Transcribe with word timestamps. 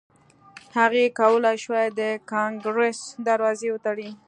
هغه 0.77 1.03
کولای 1.19 1.57
شوای 1.63 1.87
د 1.99 2.01
کانګریس 2.31 2.99
دروازې 3.27 3.67
وتړي. 3.71 4.09